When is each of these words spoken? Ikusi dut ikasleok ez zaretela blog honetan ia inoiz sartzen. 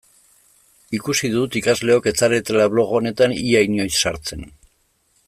Ikusi 0.99 1.29
dut 1.33 1.57
ikasleok 1.61 2.09
ez 2.11 2.15
zaretela 2.23 2.67
blog 2.77 2.97
honetan 3.01 3.37
ia 3.43 3.63
inoiz 3.71 3.93
sartzen. 4.01 4.47